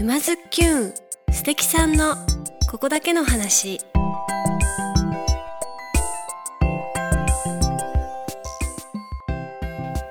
[0.00, 0.94] 沼津きゅん
[1.30, 2.16] 素敵さんの
[2.70, 3.78] ここだけの話。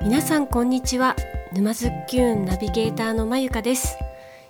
[0.04, 1.16] 皆さんこんにちは。
[1.54, 3.98] 沼津きゅんナビゲーターのまゆかです。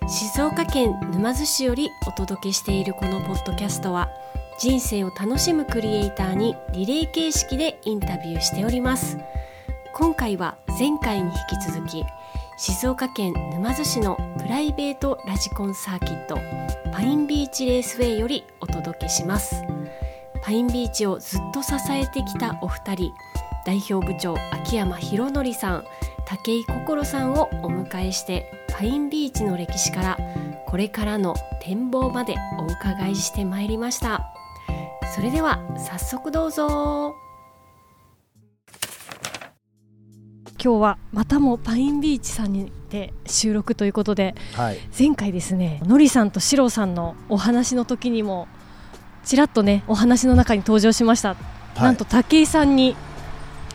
[0.06, 4.10] 静岡県沼津市よりお届けしているこのポッドキャストは
[4.58, 9.16] 人生を楽しむクリエイターにリレー形式でインタビューしております。
[9.94, 12.04] 今回は前回に引き続き
[12.62, 16.38] 静岡県沼津市のプライベートラジコンサーキット
[16.92, 19.64] パインビーチレースウェイよりお届けします。
[20.42, 23.14] パインビーチをずっと支えてきたお二人
[23.64, 25.84] 代表部長秋山博則さん
[26.26, 30.18] 武井心さんをお迎えしてパインビーチの歴史から
[30.66, 34.34] これからの展望までお伺いしてまいりました。
[35.14, 37.29] それでは早速どうぞ。
[40.62, 48.48] 今日はまたもパインビーチさんにて収録ということで、はい、前回ですねのりさんとしろさんのお話の時にも
[49.24, 51.36] ちらっとねお話の中に登場しました、は
[51.78, 52.96] い、なんと武井さんに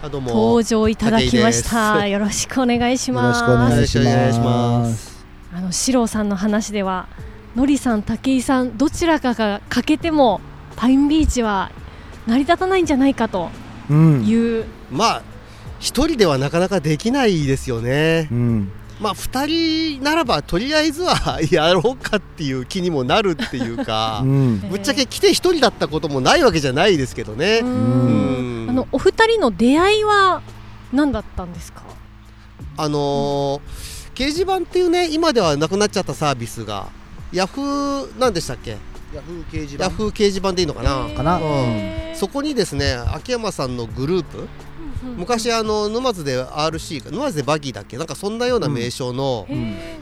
[0.04, 2.06] 登場いただきました。
[2.06, 3.42] よろしくお願いします。
[3.42, 5.26] よろしくお願いします。
[5.52, 7.08] あのしろさんの話では
[7.56, 10.42] のりさん武井さんどちらかが欠けても
[10.76, 11.72] パインビーチは
[12.28, 13.50] 成り立たないんじゃないかと
[13.90, 15.22] いう、うん、まあ
[15.80, 18.28] 一人ではなかなかできないですよね。
[18.32, 18.72] うん。
[19.02, 27.60] まあ、2人ならばとりあえずはやろうかっていう気にもなるっていうか、 うん、ぶっちゃけ来て1人だったこともないわけじゃないですけどね。
[27.60, 30.42] あのお二人の出会いは
[30.94, 31.84] 何だったんですか？
[32.78, 33.60] あのー、
[34.14, 36.88] 掲示板っていうね今ではなくなっちゃったサービスが
[37.34, 38.78] ヤフーなんでしたっけ？
[39.14, 39.84] ヤフー掲示板。
[39.84, 41.10] ヤフー掲示板でいいのかな？
[41.14, 44.48] かな、うん、そこにですね秋山さんのグループ
[45.18, 47.98] 昔あの沼津で RC 沼津でバギーだっけ？
[47.98, 49.48] なんかそんなような名称の,、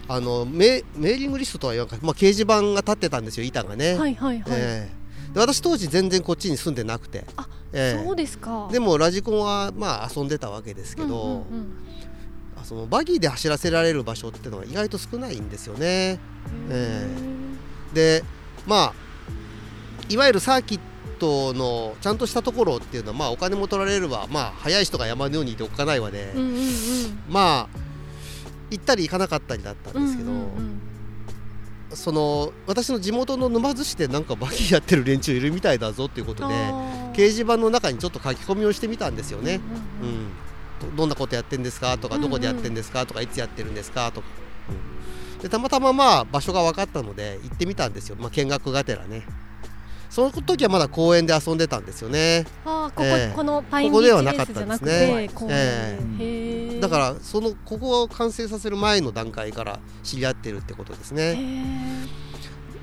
[0.07, 3.95] あのメメーリングリストとは言わんか、まあ、掲示板が立ってたんですよ板がね。
[3.95, 4.51] はいはいはい。
[4.51, 7.25] えー、で私当時全然こっちに住んでなくて。
[7.35, 8.69] あ、えー、そうですか。
[8.71, 11.45] でもラジコンはまあ遊んでたわけですけど、うんうんうん、
[12.63, 16.19] そのバギーで走らせられる場所っていうのが意外と少ないんですよね。
[16.69, 18.23] えー、で
[18.65, 18.93] まあ
[20.09, 20.79] いわゆるサーキッ
[21.23, 27.77] トのちゃんとしたところっていうのは、まあ、お金も取られれば、まあ、早い人が山のようにいておかないわで、うんうんうん、まあ
[28.69, 30.43] 行ったり行かなかったりだったんですけど、うんうん
[31.91, 36.53] うん、その私の地元の沼津市でなんかバギーやってる連中いるみたいだぞっていうことで
[37.13, 39.61] 掲示板の中にちょっと書き込みをしてみたんですよね。
[40.01, 40.15] うん、うん
[40.89, 44.27] うん、どんなことやってんですかとかどこでやってんですかとかいつやってるんですかとか、
[45.35, 49.23] うん、でたまたままあ場所が分かったので行ってみたんですよ、まあ、見学がてらね。
[50.13, 52.45] その時はまだ公園で遊んでたんですよね。
[52.65, 62.05] あここ、えー、このパインビーチレースじゃなくてえー、だからそのここを完成させる前の段階から知り合ってるってことですね。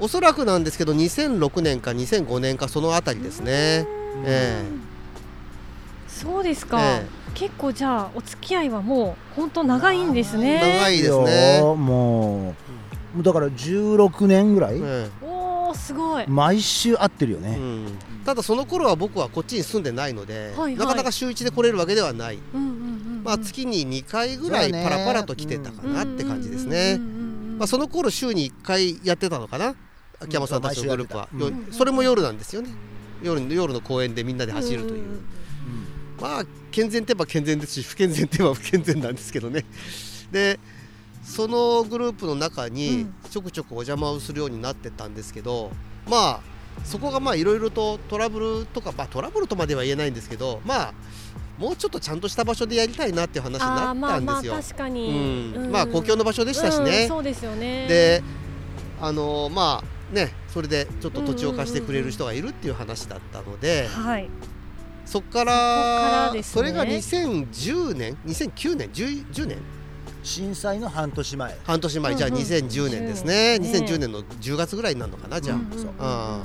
[0.01, 3.87] おそらくなんですけど2006年か2005年かそのあたりですね。
[4.25, 10.81] えー、そうですか、えー、結構じゃあお付き合いはもう本当長いんですね。
[10.81, 11.61] 長いですね。
[11.63, 12.57] も
[13.17, 14.81] うだから16年ぐらい。
[14.83, 16.25] えーすごい。
[16.29, 17.87] 毎週会ってるよね、うん、
[18.25, 22.39] ただその頃は僕はこっちに住んでないので、はいはい、なかなか週1で来れるわけではない、
[23.25, 26.99] まあ、月に2回ぐらいパラパラと来てたかなって感じですね、
[27.59, 29.75] まあ、その頃週に1回やってたのかな？
[30.23, 32.71] 秋山さんたちのグループは、うん、それも夜なんですよね。
[33.23, 35.21] 夜夜の公園でみんなで走るという、
[36.21, 39.65] まあ健全といえば健全ですし不健全といえば不健全なんですけどね。
[40.31, 40.61] で
[41.23, 45.71] そのグループの中にちょくちょくお邪魔をするようになってたんですけど、
[46.09, 46.41] まあ
[46.85, 50.95] そこがまあいろいろとトラブルとか、まあ、トラブルとまでは言えないんですけどまあ
[51.59, 54.53] もうちょっとちゃんとした場所でやりたいなっていう話になったんですよ。
[54.55, 57.03] まあ、確かに、うん、まあ公共の場所でしたしね。
[57.03, 57.87] うん、そうですよね。
[57.87, 58.23] で
[59.01, 64.31] あのまあねそれでちょっと土地を貸してくれる人がいるっていう話だったので、はい、
[65.05, 69.59] そこからそれが2010年2009年 10, 10年
[70.23, 71.59] 震災の半年前。
[71.65, 75.55] 半年前じゃあ2010年ですね、うんうん、2010年の10月ぐらいになるのかなじゃ
[75.99, 76.45] あ、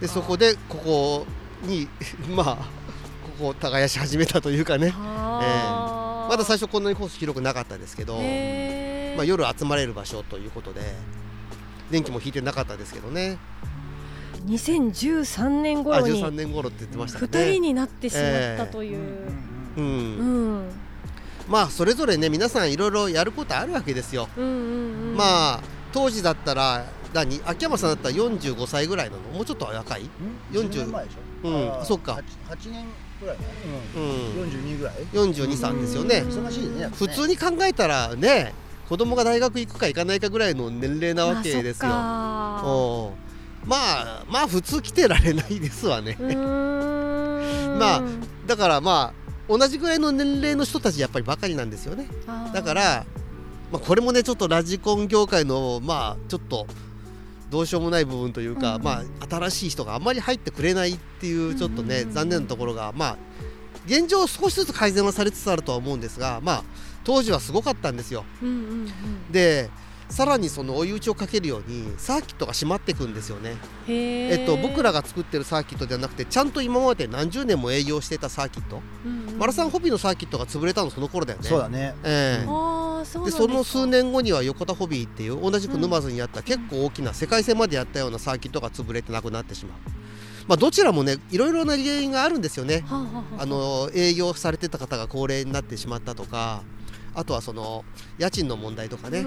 [0.00, 1.26] でそこでここ
[1.62, 1.88] に
[2.34, 8.24] まあここを耕し始めたというかね、えー、まだ最初こんなにコース広くなかったですけど、まあ、
[9.24, 10.80] 夜集まれる場所ということで
[11.90, 13.38] 電気も引いてなかったですけどね。
[14.46, 17.26] 2013年頃に13年頃って言ってましたね。
[17.26, 18.98] 2人になってしまったという、
[19.76, 20.70] えー、うん、うん
[21.48, 25.60] まあそれぞれね皆さんいろいろやることあるわけですよ、うんうんうん、まあ
[25.92, 26.84] 当時だったら
[27.14, 27.40] 何？
[27.46, 29.22] 秋山さんだったら45歳ぐらいなの？
[29.30, 30.10] もうちょっと若い
[30.52, 31.48] ？40前でしょ？
[31.48, 31.86] うん。
[31.86, 32.20] そっか。
[32.48, 32.84] 8, 8年
[33.20, 33.36] ぐらい
[33.96, 34.02] うん、
[34.44, 38.52] 42ぐらい？423ですよね、忙しいね普通に考えたらね
[38.88, 41.90] 子供が大学行くか行かないかぐらいの年齢なわけですよ。
[41.90, 43.14] あお
[43.64, 43.76] ま
[44.20, 46.16] あまあ普通来てられないですわね。
[47.78, 48.02] まあ
[48.46, 49.17] だからまあ
[49.48, 52.06] 同じぐらいの年齢の人たちやっぱりばかりなんですよね。
[52.52, 53.06] だから、
[53.72, 56.66] まあ、これもねちょっとラジコン業界のまあちょっと
[57.50, 62.12] どうしようもない部分というか、うんまあ新しい人があんまり入ってくれないっていうちょっとね、うん。
[62.12, 63.16] 残念なところがまあ
[63.86, 66.64] 現状少しずつ改善はされつつあるとは思うんですがまあ
[67.04, 68.24] 当時はすごかったんですよ。
[68.42, 69.32] うんうんうん。
[69.32, 69.70] で
[70.08, 73.56] さらにその追い打ちをかけるようにサーキットが閉まっていくんですよね。
[73.86, 79.38] えっと、僕らが作ってるサーキットではなくてちゃんと今まで何十年も営業してたサーキット、うんうん。
[79.38, 81.48] マラサンホビーのサーキットが潰れたのその頃だよね。
[81.48, 81.94] そうだね。
[82.04, 82.46] ええ。
[82.48, 89.78] ああそうなんでその数年後には横田ホビーっていう同じく沼津にあった結構大きな世界戦までやったようなサーキットが潰れてなくなってしまう、
[90.48, 92.84] まあ、どちらもねいろいろな原因があるんですよね。
[92.86, 93.42] はあはあはあ。
[93.42, 96.62] あの営業されてた方が高齢になってしまったとか
[97.18, 97.84] あとはその
[98.16, 99.26] 家賃の問題とかね。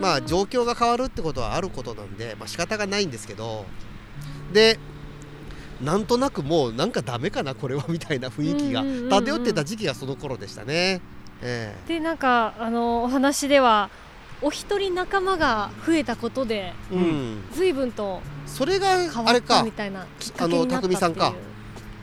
[0.00, 3.64] まあ状況が変わるってことはあることなんで、まあ仕方がないんですけど。
[4.52, 4.78] で
[5.80, 8.84] なんとなくもうなんかダメかなこれはみたいな雰囲気が。
[9.20, 11.00] 漂ってた時期がその頃でしたね。
[11.42, 13.90] えでなんかあのお話では
[14.40, 18.92] お一人仲間が増えたことでえうん、随分とそれが
[19.24, 19.64] あれか。
[19.64, 21.34] みたいな匠さんか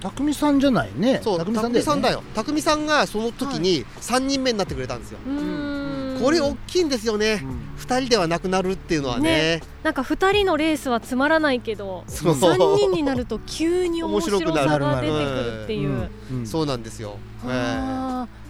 [0.01, 1.21] 匠さんじゃないね。
[1.23, 1.79] そう匠さんだよね。
[1.79, 2.23] 匠さんだよ。
[2.33, 5.19] 匠さんがその時に3人目になってくれたんですよ。
[5.25, 6.21] うーん。
[6.21, 7.61] これ大きいんですよね、うん。
[7.79, 9.61] 2人ではなくなるっていうのはね。
[9.83, 15.89] なんか二人のレースはつまらないけど三人になると急に面白さなるが出てくるっていう、
[16.31, 16.39] うん。
[16.39, 16.47] うん。
[16.47, 17.17] そうなんですよ。
[17.45, 18.01] えー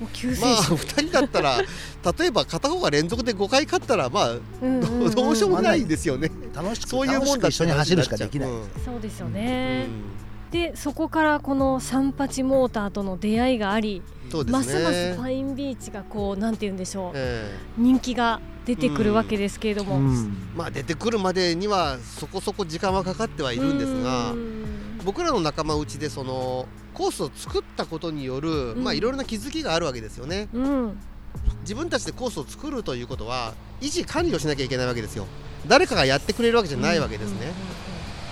[0.01, 5.15] もう救世まあ主、2人だったら例えば片方が連続で5回勝ったらまあうんうんうん。
[5.15, 6.31] どうしようもないんですよね。
[6.53, 8.49] 楽しくそういうもんだ楽しく一緒に走るしかできない。
[8.49, 8.69] うん。
[8.83, 9.87] そうですようね、ん
[10.51, 14.01] でそこからこの三八モーターとの出会いがあり、
[14.33, 14.51] ね。
[14.51, 20.33] ますますパインビーチがこうなんて言うんでしょう、え人気が出てくるわけですけれども、うん。
[20.53, 24.99] えまあ出てくるまでにはそこそこ時間はかかってはいるんですがう、ん。
[25.03, 28.83] 僕らの仲間内でそのコースを作ったことによる、うん。
[28.83, 30.49] まあいろいろな気づきがあるわけですよね。
[30.53, 30.97] うん。
[31.61, 35.27] 自分たちでコースを作るということは維持管理をしなきゃいけないわけですよ。
[35.67, 37.53] 誰かがやってくれるわけじゃないわけですね。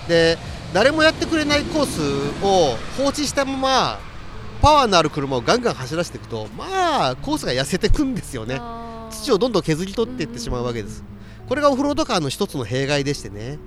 [0.08, 0.38] で
[0.72, 3.98] 誰もやってくれないコースを放置したまま
[4.62, 8.60] パワーのある車をガンガン走らせていくとまあコースが痩せてくんですよね。
[9.10, 11.02] 土をどんどん削り取っていってしまうわけです。
[11.48, 13.58] これがオフロードカーの一つの弊害でしてね。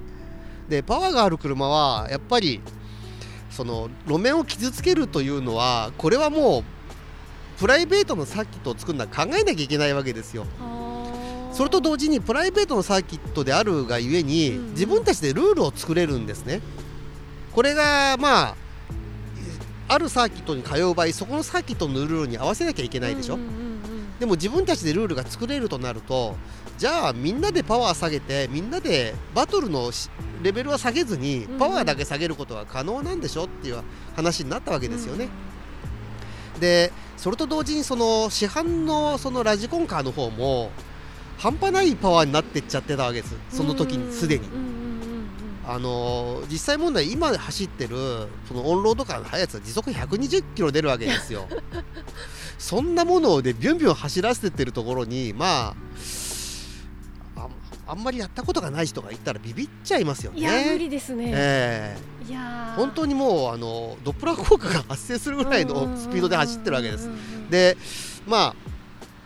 [0.70, 2.62] でパワーがある車はやっぱり
[3.50, 6.64] その路面を傷つけるというのはこれはもう
[7.60, 10.46] プライベートのサーキットを作るのは考えなきゃいけないわけですよ。
[11.52, 14.70] それと同時にプライベートのサーキットであるがゆえにうん。
[14.72, 16.62] 自分たちでルールを作れるんですね。
[17.54, 18.56] これがまあ
[19.88, 23.36] あるサーキットに通う場合そこのサーキットのルールに合わせなきゃいけないでしょ？
[23.36, 23.84] うんうんうん
[24.20, 26.36] でも自分たちでルールが作れるとなると
[26.78, 30.10] じゃあみんなでパワー下げてみんなでバトルのし
[30.42, 33.82] レベルは下げずにうんパワーだけ下げることは可能なんでしょっていう
[34.16, 35.30] 話になったわけですよね。
[36.60, 40.72] でそれと同時にその市販のそのラジコンカーの方も
[41.38, 43.36] 半端ないパワーになってっちゃってたわけです。
[43.50, 44.68] その時にすでにうんうんうん。
[44.68, 44.73] うん
[45.65, 51.48] あのー実際問題今走ってるそのオンロードカーの速いやつは時速120キロ出るわけですよ。
[52.60, 55.74] そんなものでビュンビュン走らせてってるところにま
[57.38, 57.50] ああ
[57.88, 60.39] あんまりやったことがない人がいたらビビっちゃいますよね。
[60.39, 62.29] いや無理ですね、ええ。
[62.29, 62.75] いやー。
[62.75, 67.10] 本当にもうあのドップラー効果が発生するぐらいのスピードで走ってるわけです。
[67.50, 67.77] で
[68.27, 68.55] まあ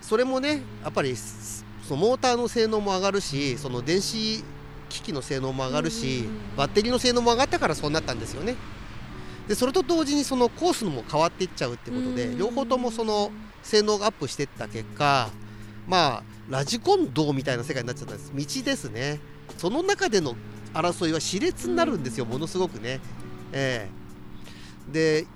[0.02, 4.44] それもねやっぱりそのモーターの性能も上がるしその電子
[4.90, 6.26] 機器の性能も上がるし、
[6.56, 8.56] バッテリーの性能も上がったからそうなったんですよね。
[9.48, 13.32] でそれと同時にそのコースも変わっていっちゃうってことで、両方ともその
[13.64, 15.30] 性能がアップしていった結果
[15.88, 18.32] まあラジコン道みたいな世界になっちゃったんです。
[18.34, 19.20] 道ですね。
[19.58, 20.36] その中での
[20.74, 23.00] 争いは熾烈になるんですよ、ものすごくね。
[23.54, 23.90] え
[24.90, 24.92] え。
[24.92, 25.28] で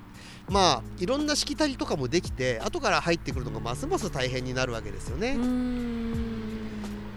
[0.49, 5.37] まあいろんなしきたりとかもできて後から入ってくるのがますます大変になるわけですよね、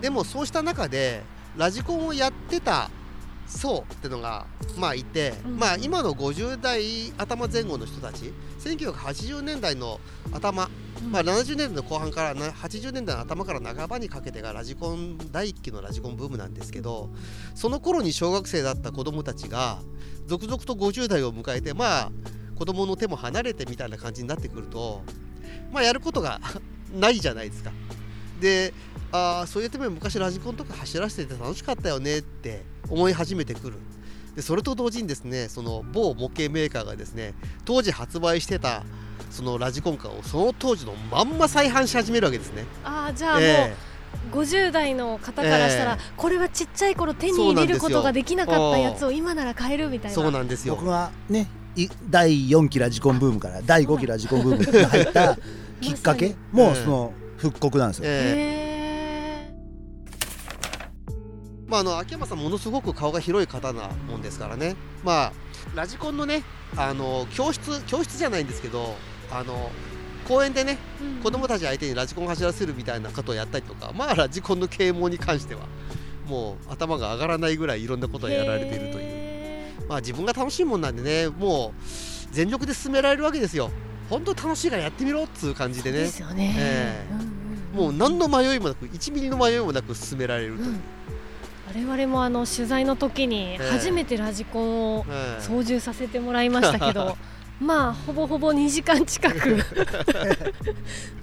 [0.00, 1.22] でもそうした中で
[1.56, 2.90] ラジコンをやってた
[3.46, 4.46] 層ってのが
[4.76, 10.00] まあいて、うんまあ今の50代頭前後の人たち1980年代の
[10.32, 10.68] 頭、
[11.11, 17.11] まあ、70年代の後半からな80年代の頭から半ばにかけてがラジコン第一期のラジコンブームなんですけど
[17.54, 19.78] その頃に小学生だった子供たちが
[20.26, 22.12] 続々と50代を迎えてまあ
[22.56, 25.02] 子供の手も離れてみたいな感じになってくると
[25.73, 26.40] まあやることが
[26.94, 27.73] ないじゃないですか。
[28.40, 28.73] で
[29.16, 33.76] あーそうやっても昔ラジコンとか走らせてて楽しかったよねって思い始めてくる。
[34.35, 38.83] でそれと同時にですねその某模型メーカーがですね当時発売してた
[39.30, 42.64] そのラジコンカーをその当時のまんま再販し始めるわけですね。
[42.83, 43.75] ああじゃあもう、え
[44.33, 46.12] 50代の方からしたら、ええ。
[46.16, 50.14] これはちっちゃい頃手に入れることができなかったやつを今なら買えるみたいな。
[50.14, 50.75] そうなんですよ。
[50.75, 55.38] 僕がねい第4期ラジコンブームから第5期ラジコンブームに入った
[55.80, 58.73] きっかけ もうその復刻なんですよ、ええ
[61.74, 64.76] まあ、あの秋山さんものすごく顔が広い方なもんですからね。
[65.02, 65.32] まあ
[65.74, 66.44] ラジコンのね
[66.76, 68.94] あの教室教室じゃないんですけど
[69.28, 69.72] あの
[70.28, 75.62] 公園でねー子供たち相手にラジコン走らせるみたいなことをやったりとかまあラジコンの啓蒙に関しては
[76.28, 78.92] もう頭が上がらないぐらいいろんなことをやられているという。
[79.00, 81.82] へまあ自分が楽しいもんなんでねもう
[82.30, 83.72] 全力で進められるわけですよ。
[84.08, 87.14] 本当楽しいからやってみろっつう感じでーねですよね、ええ。
[87.14, 87.94] うんうんうん。
[87.96, 90.80] もう何の迷いもなく1ミリの迷いもなく進められるという、うん
[91.68, 97.16] 我々もあの取材の時にえ初めてラジコンをええ操縦させてもらいましたけど
[97.61, 99.59] まあほぼほぼ2時間近く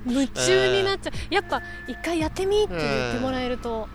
[0.06, 1.34] 夢中になっちゃう。
[1.34, 3.88] やっぱ一回やってみって言ってもらえると、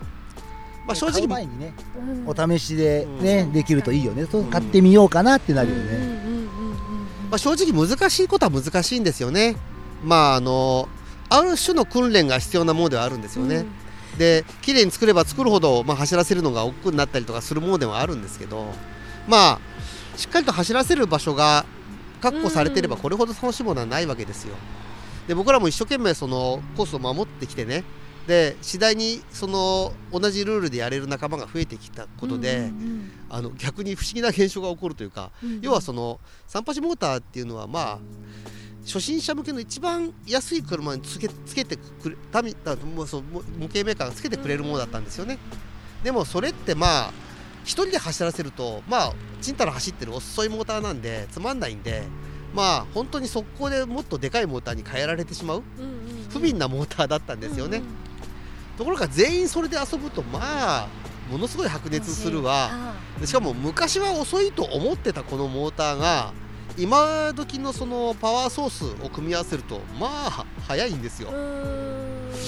[0.87, 2.29] まあ正直前にねうん。
[2.29, 3.53] お試しでね、うん。
[3.53, 4.27] できるといいよね。
[4.31, 6.47] そう買ってみようかなってなるよね、うんうんうんうんうん
[7.31, 9.57] まあ、正直難しいことは難しいんですよね。
[10.05, 10.89] まああの
[11.29, 13.65] ある種の訓練が必要なものではあるんですよね。
[14.19, 18.67] で綺麗に作れば作るほど、まあ、走らせるのが億劫になったりとかするものではあるんですけど
[19.29, 19.61] まあ
[20.17, 21.67] しっかりと走らせる場所が
[22.21, 23.03] 確保されてればうん。
[23.03, 24.55] これほど楽しいものはないわけですよ。
[25.29, 27.85] で僕らも一生懸命そのコースを守ってきてね。
[28.27, 35.61] で次第にその同じルールでやれる仲間が増えてきたことで、うんあの逆に不思議な現象が起こるというかうんうん。
[35.61, 37.99] 要はその三八モーターっていうのはまあ
[38.87, 45.39] 初心者向けの一番安い車につけつけてくれたみだもうそうも模型メーカーがつけてくれるものだったんですよね。
[46.05, 47.13] でもそれってまあ
[47.65, 49.13] 一人で走らせるとまあ
[49.43, 52.05] ちんたら走ってる遅いモーターなんでつまんないんで
[52.55, 55.63] まあ本当に速攻でもっとでかいモーターに変えられてしまう
[56.31, 57.83] 不憫なモーターだったんですよね、
[58.79, 60.89] ところが全員それで遊ぶとまあ
[61.29, 62.71] ものすごい白熱するわ。
[63.25, 66.33] しかも昔は遅いと思ってたこのモーターが
[66.79, 71.31] 今時のそのパワーソースを組み合わせるとまあ速いんですよ。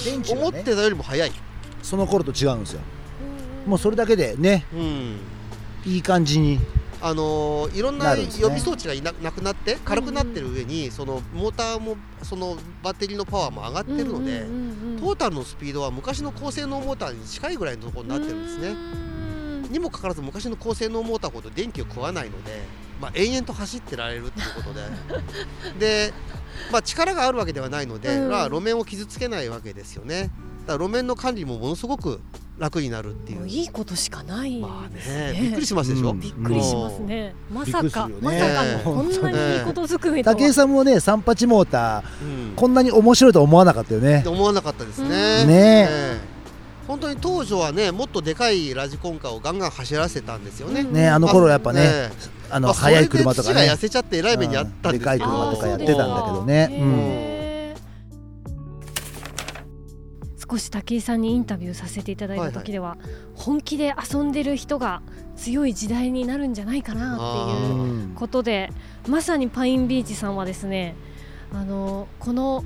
[0.05, 0.41] 電池がね。
[0.41, 1.31] 思ってたよりも速い、
[1.81, 2.81] その頃と違うんですよ。
[3.65, 5.17] もうそれだけでねうん。
[5.85, 6.59] いい感じに
[7.01, 14.41] あのーいろんな予備装置がいななくなって軽くなってる上にそのモーターもそのバッテリーのパワーも上がってるので
[14.99, 18.75] トータルのスピードは昔の高性能モーターに近いぐらいのところになってるんですね。
[19.69, 22.63] にもかかわらず昔の高性能モーターほど電気を食わないので、
[22.99, 24.81] まあ、延々と走ってられるっていうことで。
[25.79, 26.13] で、
[26.71, 28.29] まあ、力があるわけではないので、うん。
[28.29, 30.29] まあ、路面を傷つけないわけですよね。
[30.67, 32.19] だから路面の管理もものすごく
[32.59, 33.39] 楽になるっていう。
[33.39, 35.31] もういいことしかないまあですね。
[35.31, 35.39] ね。
[35.41, 36.19] びっくりしますでしょ、うん。
[36.19, 37.33] びっくりしますね。
[37.51, 38.15] まさか、ね。
[38.21, 40.35] まさかのこんなにいいことずくめとは。
[40.35, 45.07] 武井さんもね三八モーターうんこんなに面白いと思わなかったよね思わなかったですね。
[45.07, 46.28] うんねええ
[46.89, 50.81] 本当に当初はねもっとでかいラジコンカーをガンガン走らせたんですよね。
[50.81, 52.11] うんねあの頃やっぱね、ええ。
[52.49, 53.69] あの、まあ速い車とかね。
[53.69, 57.75] 痩せちゃってえらい目にあったんですけど、うんでかい車とかやってたんだけどね。
[60.51, 62.97] 少し武井さんにインタビューさせていただいた時では、
[63.35, 65.03] 本気で遊んでる人が
[65.35, 67.17] 強い時代になるんじゃないかなっ
[67.55, 68.71] ていううんことで
[69.07, 70.95] まさにパインビーチさんはですね
[71.53, 72.63] あのこの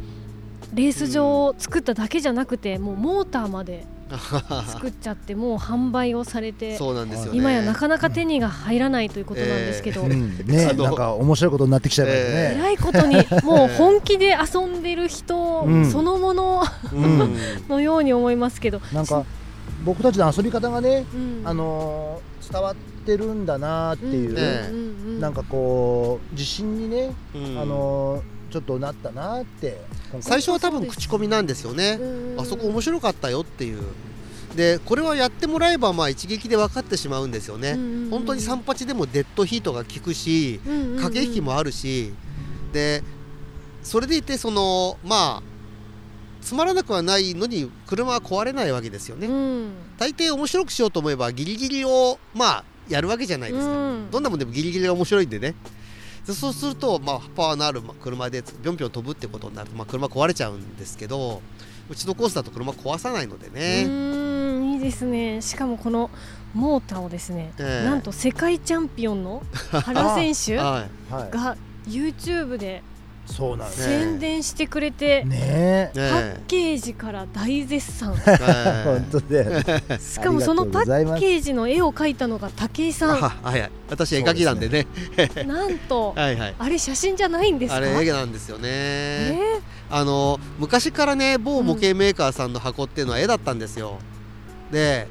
[0.74, 3.86] レース場を作っただけじゃなくて、もうモーターまで
[4.18, 7.38] 作っちゃってもう販売をされてそうなんですよね。
[7.38, 15.90] 今やなかなか手にが入らないということなんですけど、うんねなんか面白いことになってきちゃうからえね、えらいことにもう本気で遊んでる人うん。
[15.92, 17.38] そのものうん。
[17.70, 19.24] のように思いますけど、なんか
[19.86, 21.42] 僕たちの遊び方がね、うん。
[21.46, 25.20] あのー伝わってるんだなっていう、うんうん。
[25.22, 27.60] なんかこう自信にね、うん。
[27.60, 28.22] あのー
[28.54, 29.82] ちょっとなったなって
[30.22, 31.98] 最初は多分口コミなんですよね。
[32.00, 33.82] うんあそこ面白かったよっていう。
[34.56, 37.72] でこれはやってもらえばまあ一撃で分かってしまうんですよね。
[37.72, 42.14] うん本当に三八でもデッドヒートが効くし、うんうんうん駆け引きもあるし、
[42.72, 43.04] で
[43.82, 45.44] それでいてそのまあ
[46.44, 49.26] つまらなくはないのに車は壊れないわけですよね。
[49.26, 53.72] うん大抵面白くしようと思えばギリギリをまあやるわけじゃないですか。
[53.74, 55.56] うんどんなもんでもギリギリが面白いんでね。
[56.26, 61.42] でそうすると、まあ、パワーのある車でぴょんぴょん飛ぶってことになると、まあ、車壊れちゃうんですけど
[61.90, 63.84] うちのコースだと車壊さないのでうね。
[63.86, 65.42] ーんいいですね。
[65.42, 66.10] しかもこの
[66.54, 67.86] モーターをですね、ええ。
[67.86, 71.32] なんと世界チャンピオンの原選手は はい。
[71.32, 72.82] が YouTube で
[73.26, 73.84] そうなんです。
[73.84, 75.38] 宣伝してくれて、ね。
[75.42, 75.92] え。
[75.96, 78.16] パッケージから大絶賛。
[78.28, 78.84] え。
[78.84, 79.84] 本当だよね。
[80.00, 83.72] しかもそのパッケージの絵を描いたのが武井さあはいはい。
[83.90, 84.88] 私絵描きなんでね。
[85.44, 86.56] んなんと はいはい。
[86.60, 87.78] あれ写真じゃないんですか？
[87.78, 88.68] あれ絵なんですよね。
[88.70, 89.38] え
[89.90, 94.00] あの昔からね某模型メーカーさんの箱っていうのは絵だったんですよ。
[94.72, 95.08] で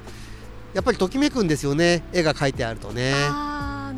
[0.74, 2.02] やっぱりときめくんですよね。
[2.12, 3.12] 絵が描いてあるとね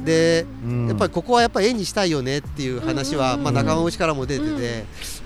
[0.04, 0.88] でうん。
[0.88, 3.42] やっぱりここはやっぱり絵にしたいよねっていう話は、うん。
[3.42, 4.50] まあ、仲間内からも出てて、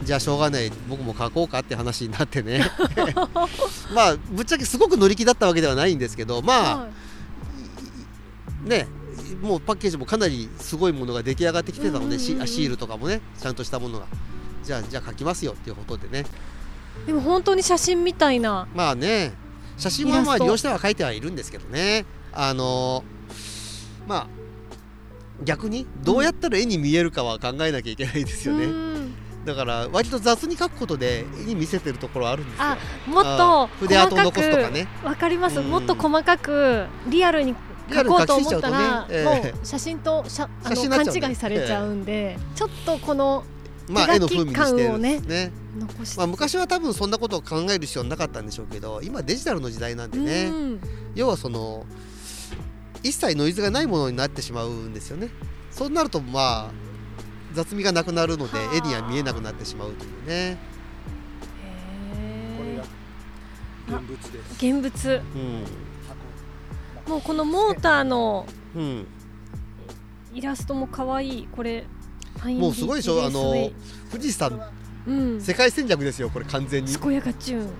[0.01, 0.07] うん。
[0.07, 0.71] じゃあしょうがない。
[0.89, 2.71] 僕も描こうかって話になってね。
[3.95, 6.89] まあぶっちゃけすごく乗り気だったわけではないんですけどまあ、は
[8.67, 8.69] い。
[8.69, 8.89] ね
[9.43, 14.07] もうパッケージもかなりすごいものが出来上がってきてたので、シールとかもねちゃんとしたものが。
[14.65, 16.27] じゃあじゃあ描きますよっていうことでね。
[17.07, 18.69] でも本当に写真みたいな。
[18.75, 19.33] まあね
[19.77, 22.05] 写真はまあ利用しては描いてはいるんですけどね。
[22.33, 23.05] あの
[24.07, 24.27] まあ
[25.45, 29.15] 逆にどうやったら絵に見えるかは考えなきゃいけないですよね、うん。
[29.45, 32.65] だから割と雑に描くことで絵に見せてるところはあるんですよ。
[32.65, 35.61] あもっとあ筆跡とかくねわかります。
[35.61, 35.71] うん。
[35.71, 37.55] もっと細かくリアルに
[37.89, 39.07] 描こうと思ったら、ね。
[39.11, 39.53] ええ。
[39.53, 43.45] もう写真と写ゃうんで違いされちゃうんで、ちょっとこの
[43.89, 45.53] まあ絵の風味にしてる感をねんですね
[46.17, 50.81] まあ、昔は多分そんなことを考える必要なかったんでしょうけど今デジタルの時代なんでね、うん。
[51.15, 51.87] 要はその
[53.03, 55.31] 一切ノイズがないものになってしまうんですよね。
[55.71, 56.71] そうなるとまあ
[57.53, 58.75] 雑味がなくなるのではあ。
[58.75, 60.59] 絵には見えなくなってしまうというね、
[61.63, 64.53] へー現物です。
[64.55, 65.23] 現物。
[67.09, 68.83] もうこのモーターのうん。
[68.83, 69.07] うん、
[70.35, 71.49] イラストも可愛い。
[71.51, 71.87] これ
[72.45, 73.25] もうすごいでしょ？
[73.25, 73.71] あの
[74.11, 74.61] 富士山
[75.07, 75.41] うん。
[75.41, 76.95] 世界戦略ですよこれ完全に。
[76.97, 77.71] 健やかチューン。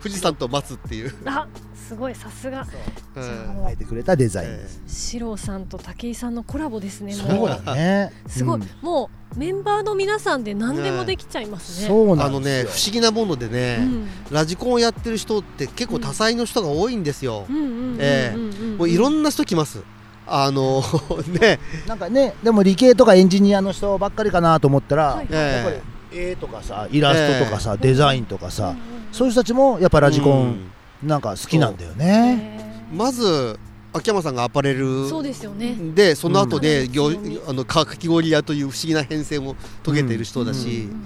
[0.00, 1.48] 富士山と待つっていう、あ
[1.86, 2.66] すごいさすが。
[3.14, 4.58] 書いてくれたデザイン。
[4.88, 7.12] 四郎さんと武井さんのコラボですね。
[7.12, 8.12] そうもうだね。
[8.26, 8.68] すごい、うん。
[8.82, 11.86] もうメンバーの皆さんで何でもできちゃいますね。
[11.86, 12.12] そうえ。
[12.22, 12.64] あのなんですよ。
[12.64, 14.08] ね不思議なものでね、うん。
[14.32, 17.56] ラジコンをやってる人って結構多彩の人が多いんですよ、うん。
[17.56, 18.76] うんうんうんええうん。
[18.78, 19.84] もういろんな人来ます。
[20.26, 20.82] あの
[21.40, 21.60] ね。
[21.86, 25.28] なんかねでも理系とかエンジニアの人ばっかりかなと思ったら、はい。
[25.30, 25.76] やっぱり
[26.12, 28.74] え絵とかさイラストとかさ、デザインとかさ、
[29.12, 30.46] そういう人たちもやっぱえラジコうん。
[30.48, 32.58] ンなんか好きなんだよね、
[32.92, 33.58] へまず
[33.92, 35.74] 秋山さんがアパレルーそうですよね。
[35.94, 37.40] でその後で、うん。
[37.48, 41.04] あのかかき氷屋という不思議な変遷を遂げている人だし、うんうん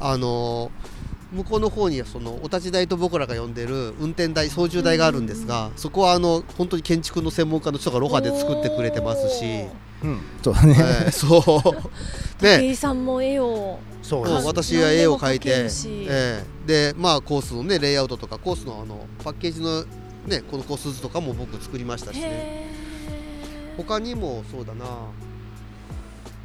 [0.00, 0.70] あの
[1.32, 9.70] 向こうの方にそのお立ち台と僕らが呼んでる運転台操縦台があるんですが、そこはあの本当に建築の専門家の人がロハで作ってくれてますし、うん
[10.42, 11.40] そうだね、ええそう。
[12.40, 14.44] 武ね井さんも絵をそう。
[14.44, 15.68] 私は絵を描いてえ
[16.08, 16.44] え。
[16.66, 19.84] でまあコースのねレイアウトとかコースのあのパッケージの
[20.26, 22.64] ねこのコース図とかも僕作りましたしね。
[23.76, 24.84] 他にもそうだな。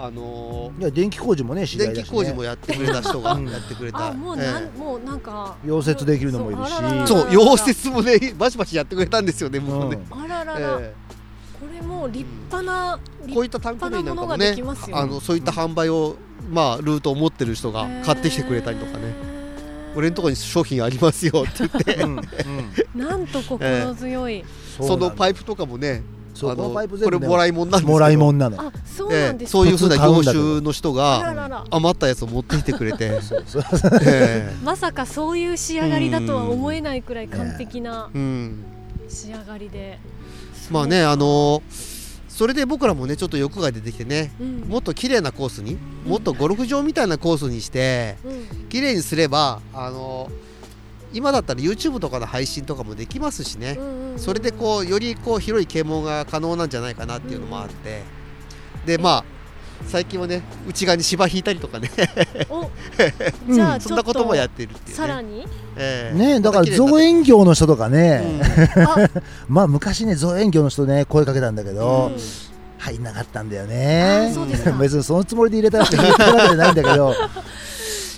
[0.02, 3.50] あのいや電気工事もねね、電気工事もやってくれた人が うん。
[3.50, 6.72] やってくれた、あもうなん、えもうなんか溶接できるのもいるし。
[7.06, 10.94] そう溶接もねバシバシやってくれたんですよねもうね、あららら、えこれ
[12.00, 16.16] もう立派な、えこういったタンク類なんかもねできますよあのそういった販売を
[16.50, 19.30] まあルートを持ってる人が買ってきてくれたりとかね。
[19.96, 21.96] 俺のところに商品ありますよって言って。
[21.96, 22.24] うんうん。
[22.96, 24.46] なんと心強い、
[24.80, 26.04] そのパイイプとかもね
[26.42, 33.20] あのパイプ全部ねこれもらいもんなんですもらいもんなのあそうえなんですえそういうふうな業種の人が余ったやつを持ってきてくれて、
[34.64, 38.64] まさかそういう仕上がりだとは思えないくらい完璧なえうん、
[39.10, 40.00] 仕上がりで、
[40.70, 41.62] まあねあの
[42.28, 44.60] それで僕らもねちょっと欲が出てきてねうん。
[44.62, 48.70] もっと綺麗なコースにもっとゴルフ場みたいなコースにしてうん。
[48.70, 50.30] 綺麗にすればあの
[51.12, 53.80] 今だったら YouTube とかの配信とかもできますしね。
[54.18, 58.04] それでこうよりこう広い啓蒙が可能なんじゃないかなっていうのもあって。
[58.86, 59.39] でまあ
[59.88, 61.90] 最近はね内側に芝引いたりとかね。
[62.50, 64.96] おうん じゃあちそんなこともやってるっていうね。
[64.96, 65.48] さらに？
[65.78, 66.18] ええ。
[66.18, 68.42] ねだから造園業の人とかね、
[68.76, 69.10] たあ、
[69.48, 72.22] まあ昔ね造園業の人ね声かけたんだけど、うん。
[72.80, 74.72] 入んなかったんだよあねそうですか。
[74.80, 77.14] 別にそのつもりで入れたわけじゃないんだけど、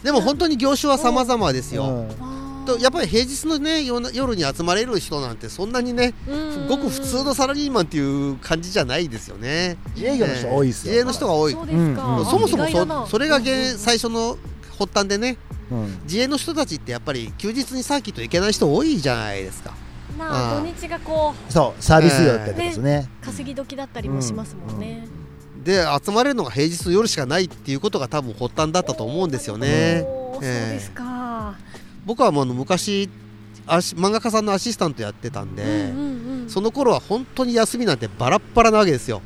[0.03, 6.67] でも本当に業種は様々ですよ、うんとやっぱり平日のね夜夜に集まれる人なんてそんなにねうん。
[6.67, 9.77] ごく普通のサラリーマンっていう感じじゃないですよね。
[9.95, 11.53] 自営業の人多いですよ、自営の人が多い。
[11.53, 11.69] そうん。
[11.69, 11.95] うん。
[12.25, 13.39] そもそもそそれが
[13.77, 14.37] 最初の
[14.77, 15.37] 発端でね
[15.71, 15.99] うん。
[16.03, 19.73] 自営の人たちってやっぱり休日にサーキット行けない人多いじゃないですか。
[20.17, 25.07] まあ土日がこそうサービス業ってことですね、う稼ぎ時だったりもしますもんね、
[25.63, 30.01] で集まれるのが平日の夜しかないっていうことが多分発端だったと思うんですよね。
[30.01, 30.73] そうええ。
[30.75, 31.03] ですか、
[32.05, 33.09] 僕はもうあの昔
[33.67, 36.49] アシ漫画家さんのアシスタントやってたんで、うんうんうん。
[36.49, 39.21] その頃は本当に休みなんてバラッバラなわけですよ。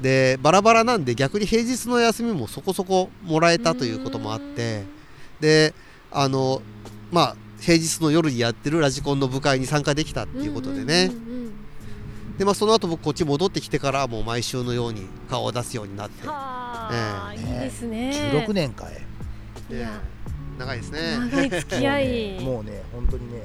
[0.00, 4.82] でバラバラなんで逆に平日の休みもそこそこもらえたということもあって
[5.40, 5.74] で
[6.10, 6.60] あの
[7.12, 11.52] まあ平日の夜にやってるラジコンの部会に参加できたっていうことでね、うんうんうんうん
[12.38, 17.52] でまあその後僕こっち戻ってきてからもう毎週のように顔を出すようになって、はあ、ええ。
[17.52, 18.32] いいですね。
[18.32, 18.92] 16年かい。
[19.70, 20.21] いやえー
[20.58, 21.18] 長いですね。
[21.30, 22.40] 長い付き合い。
[22.44, 23.42] もうね本当にね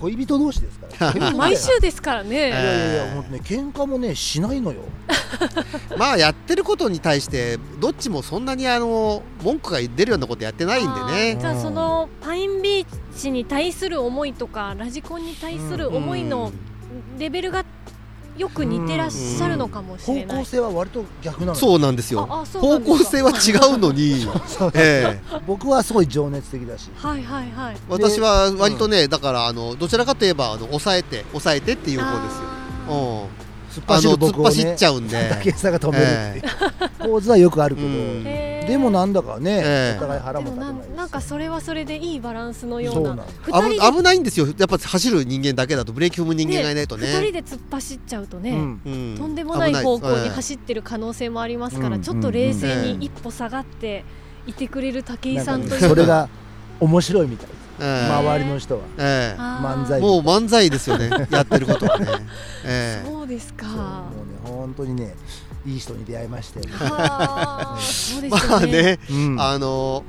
[0.00, 1.12] 恋人同士ですから。
[1.14, 2.36] でも毎週ですからね。
[2.36, 4.80] いやいやいや本当ね喧嘩もねしないのよ。
[5.96, 11.36] まあやってることに対してどっちもそんなにあの文句が出るようなことやってないんでね。
[11.40, 16.52] じゃあそのパインビーチに対する思いとかラジコンに対する思いの
[17.18, 17.64] レベルが
[18.36, 20.38] よく似てらっしゃるのかもし方れない。
[20.38, 21.52] 向性は割と逆なの。
[21.52, 21.54] よ。
[21.54, 24.26] そうなんですよ方向性は違うのに、
[24.74, 25.40] ええ。
[25.46, 26.90] 僕はすごい情熱的だし。
[26.96, 27.76] はいはいはい。
[27.88, 32.42] 私は割とね、だからあのどちらかといえばあの抑えて抑えてっていう方ですよ。
[32.88, 32.92] う
[33.30, 33.44] ん。
[33.74, 35.28] 突っ走る僕をあの突っ走っねちゃうんで。
[35.44, 39.96] 武井さんが止めるっていう構図はよくあるけど、うんでもなんだかね、ええ。
[39.98, 44.46] お互い腹でもなも立てないんなんかそれはそれでいいバランスのような危危ないんですよ。
[44.46, 47.06] やっぱ走る人間だけだとブレーキ踏む人間がいないとね。
[47.06, 48.80] 二人で突っ走っちゃうとね、うん。
[48.84, 49.18] うん。
[49.18, 52.02] とんでもない方向に危走ってる可能性もありますから、うん。
[52.02, 52.98] ちょっと冷静うん。
[52.98, 54.04] に一歩下がって
[54.46, 56.28] いてくれる武井さんというそれが
[56.80, 58.12] 面白いみたいです、ええ。
[58.12, 58.80] 周りの人は。
[58.98, 60.00] えー漫才。
[60.00, 61.10] もう漫才ですよね。
[61.30, 62.06] やってることはね、
[62.64, 63.08] ええ。
[63.08, 63.66] そうですか。
[63.66, 63.76] もう
[64.26, 65.14] ね本当にね
[65.66, 69.40] いい人に出会いまして、ね, まあね、うん。
[69.40, 70.04] あの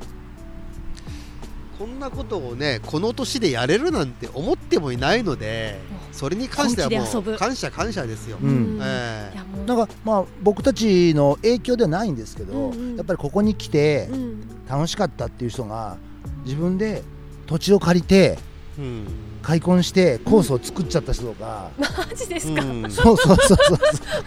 [1.77, 5.77] こんなことをねこの年でやれるなんて思ってもいないので
[6.13, 8.79] それに関してはもう感謝感謝ですよ、うん。
[8.81, 9.65] えいやもう。
[9.65, 12.95] なんかまあ僕たちの影響ではないんですけど、うんうん。
[12.95, 14.41] やっぱりここに来てうん。
[14.67, 15.97] 楽しかったっていう人が
[16.43, 17.03] 自分で
[17.45, 18.39] 土地を借りて
[18.77, 19.07] えうん
[19.45, 22.81] 開墾してコースを作っちゃった人とか、マジですか、うん。
[22.89, 23.77] そうそうそうそう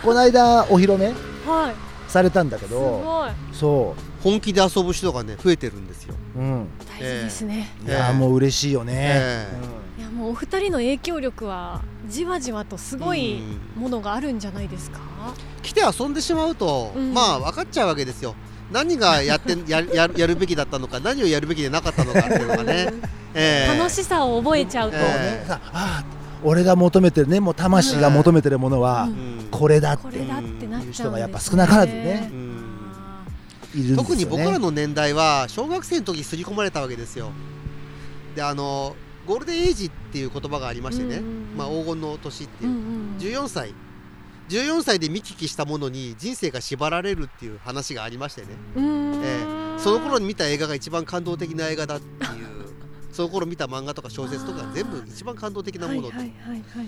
[0.05, 1.89] この間お披露目はい。
[2.09, 3.31] されたんだけすどごい。
[3.53, 9.49] そ本気で遊ぶ人がね増えてるんですよ、う、うん、大事ですね、いやーもう嬉しいよね、え
[9.99, 13.41] いやもうお二人の影響力はじわじわとすごい
[13.77, 15.01] ものがあるんじゃないですか、
[15.63, 17.13] 来て遊んでしまうと、うん。
[17.13, 18.35] まあ分かっちゃうわけですよ。
[18.71, 22.93] 何がやってややるやるべきだったのか何をやるべきでなかったのかっていうのがね、
[23.35, 23.79] ええ。
[23.79, 29.09] 楽しさを覚えちゃうと、えねさあー俺が求めてるねもう魂が求めてるものは
[29.51, 30.19] これだって。
[30.19, 32.31] いう人がやっぱ少なからずね。
[32.33, 32.49] うん。
[32.95, 33.25] あ
[33.75, 34.03] いるんですよね。
[34.03, 37.33] 特に僕らの年代は小学生の時刷り込まれたわけですよ。
[38.35, 38.95] であの
[39.27, 41.57] ゴールデンエイジっていう言葉がありましてね、うんうんうん。
[41.57, 42.73] まあ、黄金の年ってーいう。
[42.73, 43.75] う、んうん14歳。
[44.49, 49.79] 14歳で見聞きしたものに人生が縛られるっていう話がありましてね、ええ。
[49.79, 52.68] その頃に見た映画が一番感動的な映画だっていう
[53.13, 56.33] その頃見た漫画とか小説とか全部一番感動的なもの、はいはい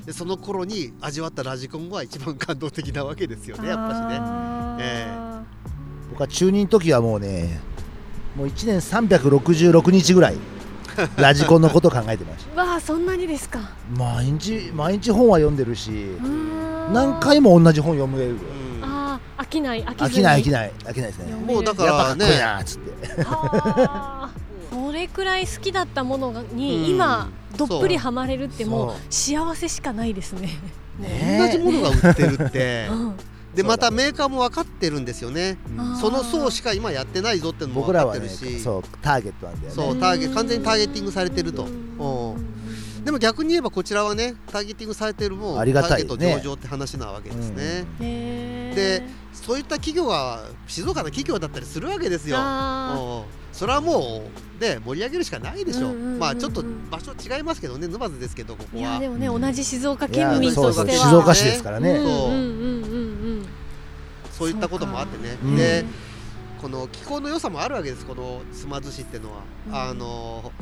[0.04, 4.18] でその頃に味わったラジコンは一番感動的なわけですよねやっぱしね。
[4.20, 5.40] あーえ。
[6.10, 7.60] 僕は中二の時はもうね
[8.36, 10.36] もう1年366日ぐらい
[11.16, 13.58] ラジコンのことを考えてましわあそんなにですか。
[13.60, 18.30] た毎日毎日本は読んでるし何何回も同じ本読める。
[18.30, 18.36] よ
[18.80, 18.84] うん。
[18.84, 20.26] ああ飽きない飽きずに。
[20.26, 21.24] 飽きない飽きない飽きないですね。
[21.32, 23.24] 読もうだかやっぱからっこいいねなっつって
[25.00, 30.48] れくらい好きだったものに今どっぷりハマれるってもう幸せしかないですね。
[30.98, 32.88] ね同じものが売ってるって。
[32.92, 33.16] うん。
[33.54, 35.58] でまたメーカーも分かってるんですよね。
[35.76, 38.60] うんその層しか今やってないぞってのも分かってるし。
[38.60, 39.74] そうターゲットなんだよね。
[39.74, 41.64] そうターゲ完全にターゲティングされてると。
[41.64, 42.32] うん。
[42.34, 43.04] うん。
[43.04, 46.08] でも逆に言えばこちらはねターゲティングされてるもんありがたいね。
[46.08, 49.02] ターゲット上場って話なわけですね、で
[49.50, 52.36] そういった企業が静岡の企業だったりするわけですよ。
[53.52, 54.22] それはも
[54.60, 56.18] うね盛り上げるしかないでしょ、うんうんうんうん。
[56.20, 58.76] まあちょっと場所違いますけどね沼津ですけどここは。
[58.76, 62.36] ーいやでもね同じ静岡県民そうそうとしては静岡市ですからね、うそううんうんう
[63.40, 63.46] ん。
[64.30, 64.50] そう。
[64.50, 65.36] いったこともあってね。
[65.42, 65.56] うん。
[65.56, 65.84] で
[66.62, 69.74] この気候の良さもあるわけですこの島津市っていうのは、うん。
[69.74, 70.52] あの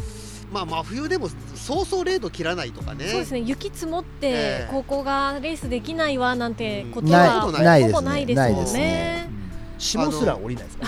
[0.50, 3.06] まあ真冬でもそうそう0度切らないとかね。
[3.08, 3.40] そうですね。
[3.40, 4.68] 雪積もってええ。
[4.70, 7.82] 高校がレースできないわなんてことないはない。
[7.82, 8.80] ですほぼないねですもんないですね。
[8.80, 9.28] ね。
[9.78, 10.86] 霜すら降りないですか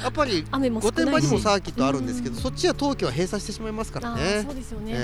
[0.00, 4.42] やっぱり雨も少御殿場にもサーキットあるんですけど、うんそっちは冬季は閉鎖してしまいますからね。
[4.46, 4.94] そうですよね。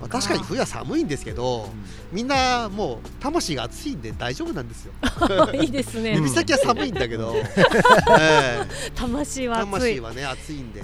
[0.00, 1.68] まあ、確かに冬は寒いんですけど
[2.12, 4.92] みんなもう魂が熱いんで大丈夫なんですよ。
[5.54, 6.14] いいですね。
[6.14, 8.90] 指先は寒いんだけど、ええ。
[8.94, 9.70] 魂は熱い。
[9.72, 10.00] 魂。
[10.00, 10.82] はね熱いんで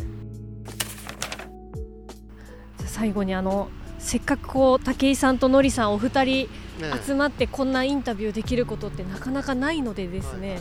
[2.95, 6.49] 最後にあのせっかくこう武井さんとのりさんお二人
[6.81, 10.61] ね集まってこんなインタビューできることってなかなかないのでですね、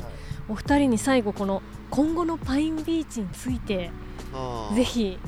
[0.50, 3.92] お二人に最後この今後のパインビーチについて
[4.76, 5.20] ぜひ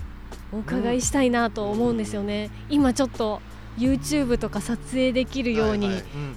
[0.52, 3.39] お伺いしたいなと思うんですよね、今ちょっと
[3.78, 5.89] YouTube とか撮影できるように、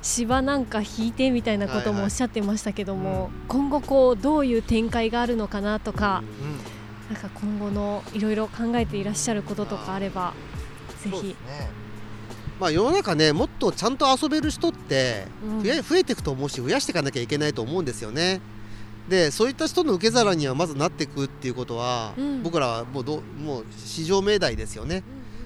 [0.02, 6.22] 芝なんか引いてみたいなこともおっしゃってましたけども、今後こうどういう展開があるのかなとか、
[7.10, 10.34] なんか今後のいろいろ考えていらっしゃることとかあれば
[11.02, 11.36] ぜひね
[12.60, 18.40] まあ、世の中ねもっとちゃんと遊べる人ってうん増え増えていくと思うし増やしていかなきゃいけないと思うんですよね。
[19.08, 25.02] でそういった人の受け皿にはまずなっていくっていうことは、うん僕らはもうどもう市場命題ですよね。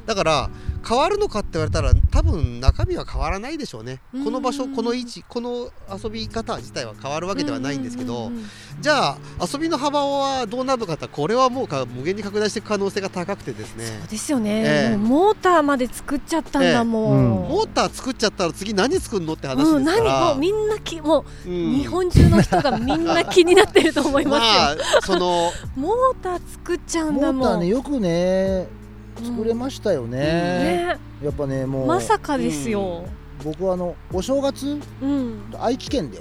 [0.07, 0.51] だから
[0.87, 4.25] 変わるのかって言われたら多分中身は変わらないでしょうね、うん。
[4.25, 8.47] この場所この位置この遊び方自体は変わるわけではないんですけど、うんうんうん。
[8.81, 13.87] じゃあ遊びの幅はどうなるのかってこれはもうか無限に拡大していく可能性が高くてですね。
[13.87, 14.97] そうですよね、ええ。
[14.97, 17.31] もうモーターまで作っちゃったんだもん、ええうん。
[17.49, 21.75] モーター作っちゃったら次何作るのって話うん、ですから、何もうみんなきもう、うん。
[21.75, 27.43] 日本中の人がみんな気になってると思いますよ、 まあその モーター作っちゃうんモだもん。
[27.43, 28.82] ーターねよくね
[29.25, 30.99] 作れまましたよね,、ね。
[31.23, 31.87] やっぱねもう。
[31.87, 33.05] まさかですよ、
[33.45, 35.43] 僕はあのお正月うん。
[35.61, 36.21] 愛知県で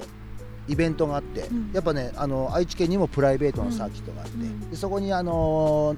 [0.68, 1.72] イベントがあって、うん。
[1.74, 5.98] やっぱねあの愛知県にもプライベートのサーキットがあって、そこにあのー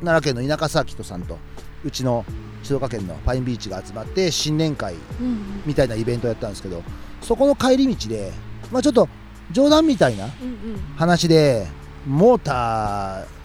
[0.00, 1.36] 奈良県の田舎サーキットさんと
[1.84, 2.24] うちの
[2.62, 5.62] 静岡県のパインビーチが集まって新年会うん。
[5.66, 6.82] みたいなイベントをやったんですけど
[7.20, 8.32] そこの帰り道で、
[8.72, 9.08] まあ、ちょっと
[9.52, 10.30] 冗談みたいなうん。
[10.96, 11.66] 話で
[12.06, 13.39] モーター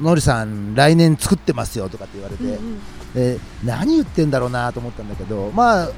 [0.00, 2.80] のりさん来年作ってますよとかって言われて、うんうん。
[3.14, 5.88] で何言ってんだろうなと思ったんだけどまあ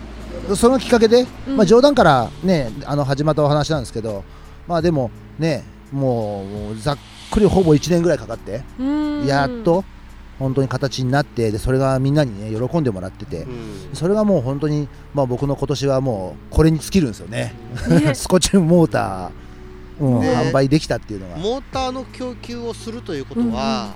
[0.57, 1.57] そのきっかけで、うん。
[1.57, 4.25] まあ、冗談からねあの始まったお話なんですけど
[4.67, 6.99] まあでもねもうもうざっ
[7.31, 9.27] くりほぼ1年ぐらいかかって、うん。
[9.27, 9.85] やっと
[10.39, 13.91] 本当に形になってでそれがみんなにね喜んでもらってて、うん。
[13.93, 17.55] それがもう本当に、まあ、僕の今年はもうこれに尽きるんですよね。
[17.89, 18.15] ね。
[18.17, 19.31] スコチューンモーター、
[20.01, 20.21] うん。
[20.21, 23.95] ね販売できたっていうのがモーターの供給をするということは、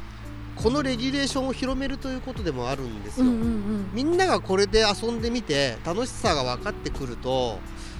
[0.56, 3.90] このレギュレーションを広めるということでもあるんですよ、うんうんうん。
[3.92, 7.58] みんながこれで遊んでみて楽しさが分かってくると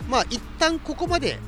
[0.09, 1.39] まあ一旦ここまで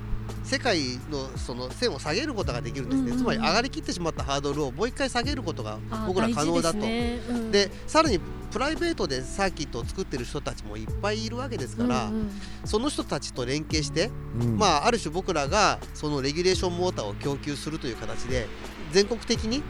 [0.49, 3.19] 世界のその線を下げることができるんですね、うんうんうん。
[3.19, 6.79] つまり上がりきってしまったハードルをもう一回下げることがあ僕ら可能だと。
[6.79, 7.21] ですね。
[7.29, 7.53] うん。
[7.53, 8.19] でさらに
[8.51, 12.31] プライベートでサーキットを作ってる人たちもいっぱいいるわけですから、うんうん。
[12.65, 14.57] その人たちと連携して、うん。
[14.57, 18.47] まあ、ある種僕らがそのレギュレーションモーターを供給するという形で
[18.91, 19.63] 全国的に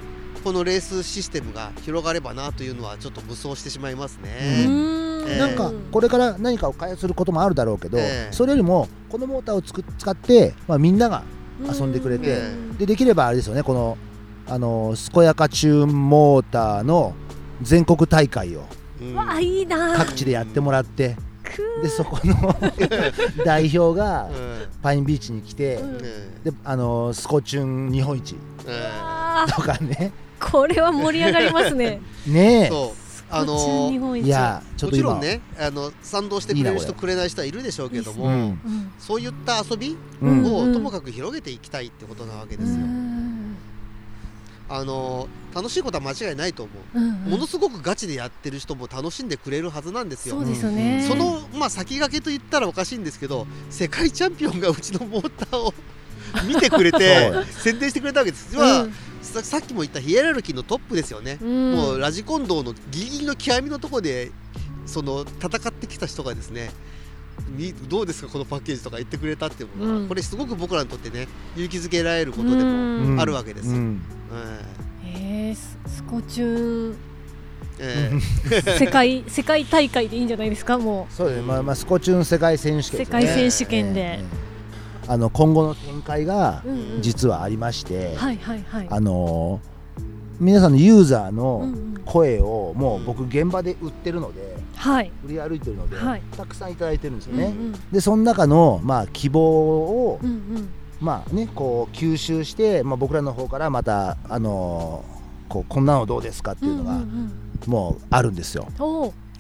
[0.43, 4.67] このレースシステムが広がればなというのはちょっと無双してしまいますね。
[4.67, 5.29] うん。
[5.29, 5.39] ええ。
[5.39, 8.33] なんかこれから何かを開発することもあるだろうけど、ええ。
[8.33, 11.23] それよりもこのモーターをつく使って、まあ、みんなが
[11.63, 12.79] 遊んでくれてうん。
[12.79, 13.99] でできればあれですよねこの
[14.47, 17.15] あの健やかチューンモーターの
[17.61, 18.65] 全国大会を
[19.97, 22.57] 各地でやってもらってくでそこの
[23.45, 24.59] 代表がうん。
[24.81, 25.99] パインビーチに来て、うん。
[26.03, 28.37] えであのスコチューン日本一。
[28.67, 29.55] えあー。
[29.55, 30.13] とかね。
[30.41, 32.01] これは盛り上がりますね。
[32.27, 32.69] ねえ。
[32.69, 33.09] そう。
[33.31, 34.27] あのの日本一。
[34.27, 35.15] いやちょっと今。
[35.15, 38.33] もちろんねあの賛同してくれる人くれない人はいるでしょうけども、うん。
[38.33, 40.43] うんそういった遊びうん。
[40.45, 40.71] うん。
[40.71, 42.77] をともかく広げていきたいってことなわけですよ。
[42.77, 43.57] うん。
[44.71, 46.99] あの楽しいことは間違いないと思う。
[46.99, 50.37] うんものすごくガチでやってる人も楽しんでくれるはずなんですよ。
[50.37, 51.05] そうですよね。
[51.09, 55.73] その、まあ、先駆けと言ったらおかしいんですけど世界チャンピオンがうちのモーターを
[56.47, 58.61] 見てくれて宣伝してくれたわけです、うん。
[58.61, 58.87] まあ
[59.43, 61.75] ささっきも言ったヒエラルキーのトップですよね、うん。
[61.75, 64.31] もうラジコン道のギリギリの極みのところで
[64.87, 66.71] その戦ってきた人がですね
[67.49, 70.09] みどうですかこのパッケージとか言ってくれたっていうのは、うん。
[70.09, 73.21] これすごく僕らにとってね勇気づけられることでも、うん。
[73.21, 73.69] あるわけです。
[73.69, 74.03] ようん。
[75.05, 76.97] えーススコチューン。
[77.81, 78.11] え
[78.51, 78.61] え。
[78.67, 83.05] え 世界世界大会でいいんじゃないですかもそうですね、まあまあ、スコチューン世界選手権ね。
[83.05, 84.01] 世界選手権で。
[84.01, 84.48] ええ
[85.09, 87.03] あの今後の展開がう、うんうん。
[87.03, 89.79] 実はありまして、あのー
[90.41, 92.01] 皆さんのユーザーうんのうん。
[92.05, 95.11] 声をもう僕現場で売ってるのではい。
[95.27, 96.23] 売り歩いてるので、はい。
[96.37, 97.73] たくさんいただいてるんですよね、うんうん。
[97.93, 100.69] でその中の、まあ、希望を、うんうん。
[101.01, 105.19] まあね、こう吸収して、まあ、僕らの方からまた、あのー
[105.49, 107.33] こうこんなのどうですかっていうのがんんん。
[107.67, 108.69] もうあるんですよ、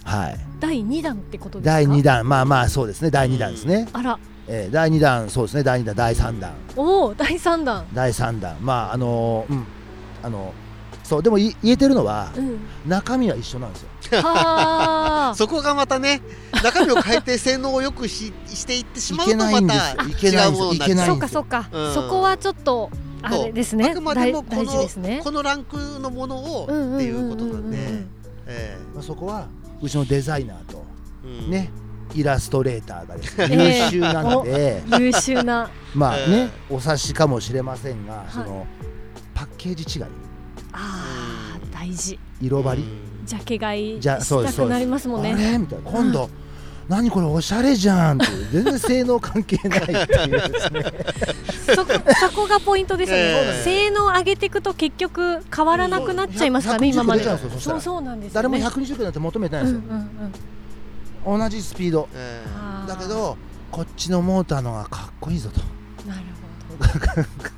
[0.04, 0.36] はい。
[0.58, 1.70] 第二弾ってことですか？
[1.70, 2.26] 第2弾。
[2.26, 3.10] まあまあそうですね。
[3.10, 4.18] 第2弾ですね、あら
[4.48, 5.62] えー第2弾そうですね。
[5.62, 6.52] 第2弾第3弾。
[6.76, 7.86] おお第三弾。
[7.92, 8.56] 第3弾。
[8.60, 9.66] まああのーうん。
[10.22, 10.52] あの
[11.04, 12.58] そうでもい言えてるのはうん。
[12.86, 14.22] 中身は一緒なんですよ。
[14.22, 16.22] はあ そこがまたね
[16.64, 20.94] 中身を変えて性能を良くししていってしまうとまいけないんですたいけないんです違うものになっちゃう。
[20.94, 21.94] いけないそうかそうか、うん。
[21.94, 22.90] そこはちょっと
[23.22, 23.90] あれですね。
[23.90, 25.18] あくまでもこ大大事ですね。
[25.18, 26.72] のこのランクのものをって
[27.04, 28.06] いうことなんで。
[29.02, 29.46] そこは
[29.82, 30.82] うちのデザイナーと
[31.24, 31.50] えうん。
[31.50, 31.70] ね、
[32.14, 33.84] イラストレーターがですねええ。
[33.84, 35.70] 優秀なので、優秀な。
[35.94, 38.66] まあえね、お察しかもしれませんが、その
[39.34, 40.06] パッケージ違い。
[40.72, 42.18] あー大事。
[42.40, 42.84] 色張り、
[43.24, 45.52] ジャケ買いじゃそうですしたくなりますもんあね。
[45.52, 45.58] れ？
[45.58, 45.90] みたいな。
[45.90, 46.30] 今度、
[46.88, 50.82] 何これおしゃれじゃんって全然性能関係ないっていうですね。
[51.76, 53.64] そこそこがポイントですよね、ええ。
[53.64, 57.24] 性能上げていくと結局変わらなくなっちゃいますからね、120今まで。
[57.24, 60.32] そうそうなんですよ、ね、誰も120キロなんて求めてないんですうんうんよ、うん
[61.36, 62.08] 同じスピード。
[62.14, 63.36] えあーだけど
[63.70, 65.60] こっちのモーターの方がかっこいいぞと。
[66.08, 66.22] なる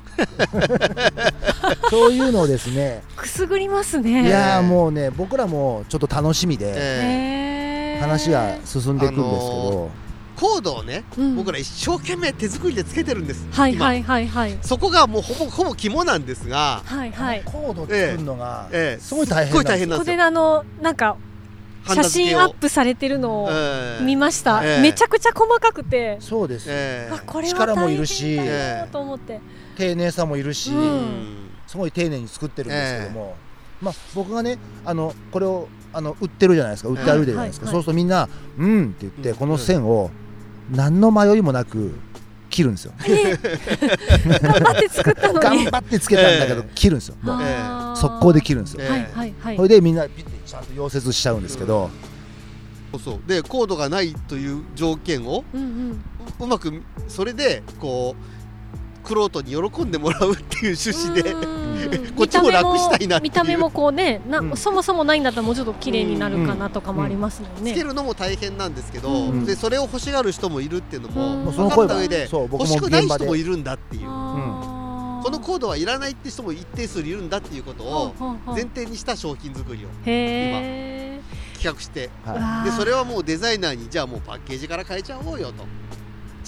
[1.89, 3.01] そういうのをですね。
[3.09, 4.27] ほどくすぐりますね。
[4.27, 8.01] いやーもうね僕らもちょっと楽しみでえー。
[8.01, 9.91] 話が進んでいくんですけあどの、
[10.35, 11.35] コードをね、うん。
[11.35, 14.57] 僕ら一生懸命手作りでつけてるんです、今はいはいはいはい。
[14.63, 17.43] そこがもうほぼほぼ肝なんですが、はいはい。
[17.45, 19.01] コード作るのがええ。
[19.01, 20.15] すごい大変すっごいなんですよ大変なんですよ。
[20.15, 21.15] ここであのなんか
[21.87, 24.03] 写真アップされてるのをええ。
[24.03, 24.81] 見ました、ええ。
[24.81, 27.11] めちゃくちゃ細かくて、そうです、ええ。
[27.11, 29.39] わこれは力もい大るし変だよと思って、
[29.77, 31.49] 丁寧さもいるし、うん。
[31.67, 33.35] すごい丁寧に作ってるんですけども、
[33.81, 36.89] まあ、僕がねあのこれをあの売ってるじゃないですか。
[36.89, 37.75] 売って歩いてるじゃないですか、はい。
[37.75, 39.35] はいそうするとみんな「うん」って言ってうん。
[39.35, 40.11] この線を
[40.69, 41.93] 何の迷いもなく
[42.49, 42.93] 切るんですよ。
[43.07, 43.35] え
[44.41, 46.71] 頑張って作ったの頑に張ってつけたんだけどええ。
[46.75, 47.15] 切るんですよ。
[47.21, 48.81] もう速攻で切るんですよ。
[48.83, 48.89] ええ。
[48.89, 49.55] はいはいはい。
[49.55, 51.89] それでみんなピッてちゃんと溶接しちゃうんですけど、
[52.91, 53.19] そうそう。
[53.25, 56.03] でコードがないという条件をうんうん。
[56.39, 61.71] うまくそれでこうクロートに喜んでもらうっていう趣旨でうん
[62.15, 63.31] こっちも楽したいなっていう。
[63.31, 64.57] 見た目もこうねな、うん。
[64.57, 69.45] そもそもないんだったらもうちょっと綺麗になるかなとかもありますもんね、つけるのも大変なんですけど、うん。
[69.45, 74.01] でそれを欲しがる人もいるっていうのも分かった上で欲しくない人もいるんだっていう
[75.21, 78.13] このコードはいらないって人も一定数いるんだっていうことを
[78.47, 81.21] 前提にした商品作りをへえ
[81.53, 85.65] 企画してはでそれはもうデザイナーにじゃあもうパッケージから変えちゃおうよと。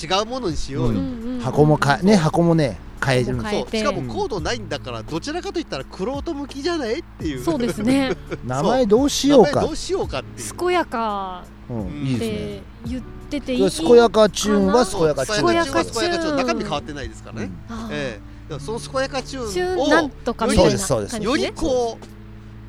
[0.01, 3.69] 違うものにしようよ、うんい、箱もかね箱もね変えるそう。
[3.69, 7.43] しかもコードないんだからどちらかといったらクロート向きじゃないっていう。
[7.43, 8.15] そうですね。
[8.43, 9.49] 名前どうしようか。
[9.49, 10.55] 名前どうしようかっていう。
[10.55, 22.05] 健やかうん、いいっですねて言ってていい健やかチューンはか健やかチューン健やか健やかチューンチューンは健やかチューン中身変わってないですからね、あーええその健やかチュチューンをなんとかみたいなそうですそうですよりこう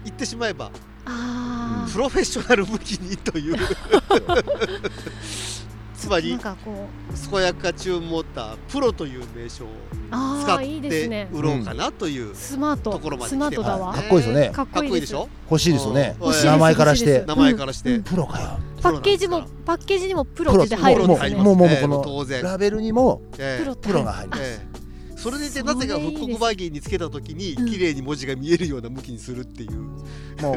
[0.04, 0.70] 言ってしまえば
[1.06, 3.56] あプロフェッショナル向きにという。
[5.96, 7.30] つまりんかこう。
[7.30, 9.68] 健やかチューンモータープロという名称を
[10.10, 11.28] ああ使っいいですてね。
[11.32, 12.90] 売ろうかなというスマート。
[12.92, 13.94] ところまでスマートだわ。
[13.94, 14.50] かっこいいですよね。
[14.50, 15.28] かっこいいでしょ？
[15.50, 16.16] 欲しいですよね。
[16.20, 16.46] 欲しいです。
[16.46, 18.02] 名前からして名前からして、うん。
[18.02, 18.58] プロかよ。
[18.82, 21.36] パッケージもパッケージにもププロロって入るんですね。
[21.36, 24.73] もうもうこのラベルにもええプロが入るええ
[25.24, 27.66] それでいてなぜか復刻バギーにつけた時にうん。
[27.66, 29.80] 綺麗に文字が見えるような向きにするっていう、
[30.42, 30.56] もう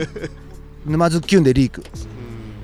[0.85, 1.85] 沼津キュンでリーク。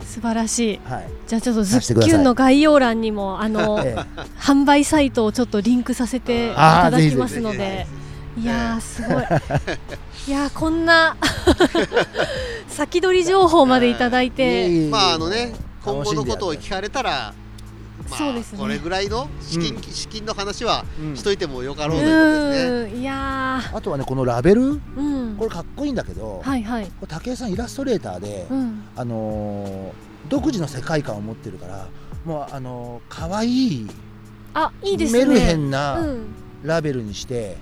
[0.01, 0.79] 素晴らしい。
[0.83, 1.07] はい。
[1.27, 3.95] じゃあちょっとズッキュンの概要欄にもあのえ
[4.37, 7.87] 販売サイトをちょっとリンクさせていただきますぜので
[8.37, 9.23] いやーすごい。
[10.27, 11.15] いやーこんな
[12.67, 14.87] 先取り情報までいただいて。
[14.87, 15.53] えまああのね
[15.85, 17.33] 今後のことを聞かれたら
[18.19, 18.59] まあそうですね。
[18.59, 19.81] これぐらいの資金,、うん。
[19.81, 21.17] 資金の話はうん。
[21.17, 23.01] しといてもよかろううということですね。
[23.01, 24.61] いやあとはねこのラベル。
[24.61, 25.37] ーうん。
[25.37, 26.85] これかっこいいんだけど、はいはい。
[26.85, 28.83] これ武井さんイラストレーターで、うん。
[28.95, 31.87] あのー独自の世界観を持ってるから
[32.23, 33.87] もうあのー可愛い
[34.53, 35.25] あいいですね。
[35.25, 36.25] メルヘンうなん。
[36.63, 37.57] ラベルにして、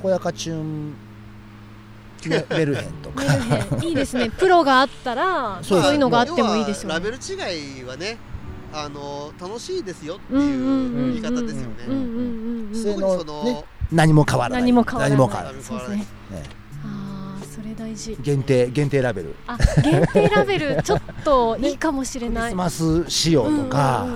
[0.00, 0.94] 健やかチューン
[2.26, 3.22] メメルヘンとか。
[3.22, 3.88] メルヘン。
[3.88, 4.30] いいですね。
[4.30, 6.94] プロがあったら そそういうのがあってもいいですよね。
[6.94, 8.16] ラベル違いはね
[8.72, 11.84] あの楽しいですよっていう言い方ですよね。
[11.88, 16.06] うんうんうんうん性特にその、ね何も変わらない何も変わらないそうですねね
[16.84, 19.34] ああそれ大事限定限定ラベル
[19.82, 24.06] 限定ラベルちょっといいかもしれないクリスマス仕様とか、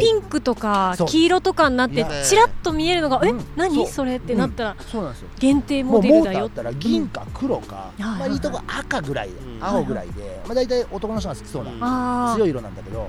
[0.00, 13.08] ピンクとか黄色とかになってちらっと見えるのがえ何それってなったらそうなんですよ限定モデルだよったら銀か黒か、まあ、いいとこ赤ぐらい、青ぐらいで、まあ、大体男の人が好きそうな、強い色なんだけど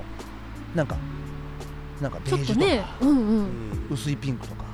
[0.74, 0.96] なんか
[2.00, 3.42] なんかベちょージとか、っとねうんううん。
[3.44, 4.64] ん薄いピンクとか、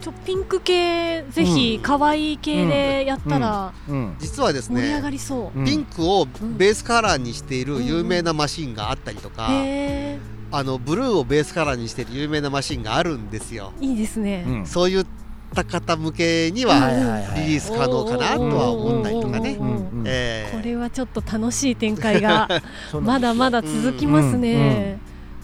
[0.00, 4.16] ちょピンク系ぜひ可愛い系でやったらうん。
[4.18, 5.58] 実はです盛り上がねりそう。
[5.58, 5.64] うん。
[5.64, 13.72] ピンクをベースカラーにしている有名なマシンがあったりとか、あのブルーをベースカラーにしている有名なマシンがあるんですよ。
[13.80, 14.44] いいですね。
[14.46, 14.66] うん。
[14.66, 15.06] そういっ
[15.54, 16.90] た方向けには
[17.36, 19.56] リリース可能かなとは思ったりとかね。
[20.52, 22.48] これはちょっと楽しい展開が
[23.02, 24.98] まだまだ続きますね、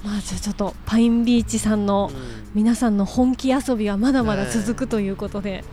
[0.05, 2.43] まあじゃあちょっとパインビーチさんのうん。
[2.55, 5.65] 皆さんの本気遊びはまだまだ続くということで、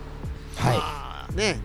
[0.56, 0.78] はい。
[0.78, 1.60] まあね。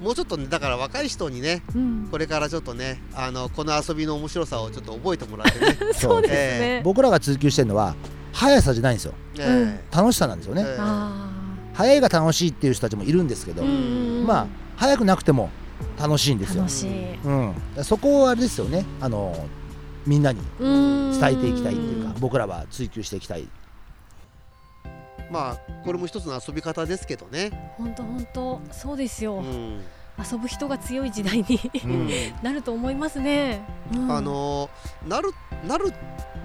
[0.00, 5.78] もうちょっとねだから若い人にねうん、これからちょっとねあのこの遊びの面白さをちょっと覚えてもらってね。
[5.96, 7.94] そうですえね、僕らが追求してるのは
[8.34, 9.14] 速さじゃないんですよ。
[9.38, 9.82] え。
[9.90, 10.76] 楽しさなんですよね、ええ。
[10.78, 11.30] あ
[11.72, 15.48] 速いが楽しいっていう人たちもいるんですけど、まあ速くなくても
[15.98, 16.60] 楽しいんですよ。
[16.60, 17.14] 楽、しい。
[17.24, 18.84] うん、そこはあれですよね。
[19.00, 19.46] あの
[20.06, 23.48] みんなに伝伝えていきたいっていうか僕らは追求していきたい。
[25.30, 28.60] まあこれも一つの遊び方ですけどね、本当本当。
[28.70, 29.80] そうですよ、うん。
[30.18, 32.08] 遊ぶ人が強い時代にうん。
[32.42, 34.12] なると思いますね、うん。
[34.12, 34.70] あの
[35.06, 35.30] なる
[35.66, 35.92] なる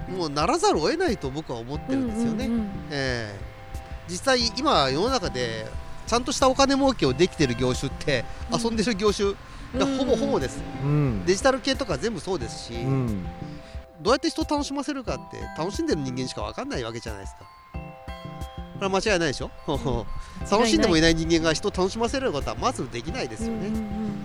[0.08, 2.46] もうならざるを得ないと僕は思ってるんですよね。
[2.46, 2.66] うんうんうん。
[2.90, 3.38] ええ。
[4.08, 5.66] 実際今世の中で
[6.06, 8.60] ちゃんとしたお金儲けをできてる業種ってうん。
[8.60, 9.34] 遊んでる業種
[9.76, 11.24] がほぼほぼです、うん。
[11.24, 13.24] デジタル系とか全部そうですし、うん
[14.02, 17.44] どうやって人を楽しませるかって楽しんでる人間しか分かんないわけじゃないですか。
[17.72, 19.50] これは間違いないでしょ？
[20.50, 23.70] 楽しんでもいない人間が人を楽しませることはまずできないですよね、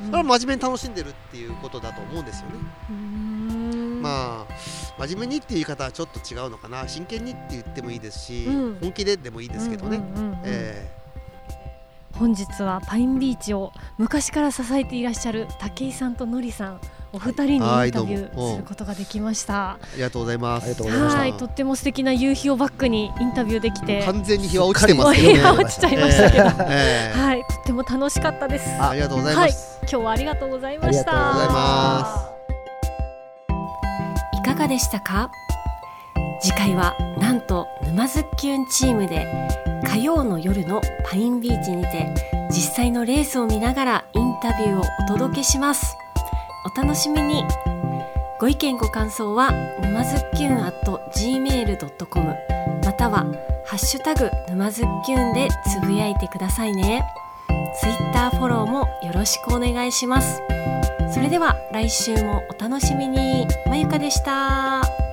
[0.07, 2.55] それは真面目に楽しんでるっていうことだと思うんですよね、
[4.01, 4.53] まあ
[4.97, 6.87] 真面目にっていう言い方はちょっと違うのかな。
[6.87, 8.77] 真剣にって言ってもいいですし、うん。
[8.81, 10.01] 本気ででもいいですけどね、
[12.13, 16.81] 本日はパインビーチを昔から支えていらっしゃる武井さんとのりさん
[17.13, 19.71] お二人にインはいタビューすることができました。
[19.71, 20.67] ありがとうございます。
[20.67, 25.35] はい、とっても素敵な夕日をバックにインタビューできて、完全に日は落ちてますね。
[25.35, 28.69] 日が落ちちゃいましたけど、ええはい、とっても楽しかったです。
[28.81, 31.11] ありがとうございます、今日はありがとうございました。
[31.11, 32.05] ありがとうございま
[34.35, 34.39] す。
[34.39, 35.31] いかがでしたか？
[36.41, 39.25] 次回はなんと沼津きゅんチームで
[39.85, 42.13] 火曜の夜のパインビーチにて
[42.49, 45.95] 実際のレースを見ながらインタビューをお届けします
[46.67, 47.45] お楽しみに。
[48.39, 49.51] ご意見ご感想は
[49.81, 50.75] 沼津きゅん at
[51.15, 52.35] gmail.com
[52.83, 53.25] または
[53.65, 57.03] ハッシュタグ沼津きゅんでつぶやいてくださいね。
[57.79, 60.41] ツイッターフォローもよろしくお願いします。
[61.13, 63.47] それでは来週もお楽しみに。
[63.67, 65.06] まゆかでした。